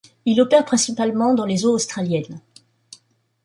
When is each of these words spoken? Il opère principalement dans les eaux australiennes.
Il 0.25 0.41
opère 0.41 0.65
principalement 0.65 1.35
dans 1.35 1.45
les 1.45 1.63
eaux 1.63 1.73
australiennes. 1.73 2.41